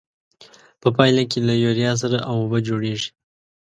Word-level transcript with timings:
په 0.81 0.87
پایله 0.97 1.23
کې 1.31 1.39
له 1.47 1.53
یوریا 1.63 1.91
سره 2.01 2.17
او 2.29 2.35
اوبه 2.41 2.59
جوړیږي. 2.67 3.09